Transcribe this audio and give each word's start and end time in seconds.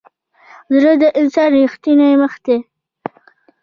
زړه 0.75 0.93
د 1.01 1.03
انسان 1.19 1.49
ریښتینی 1.59 2.11
مخ 2.21 2.33
دی. 2.45 2.57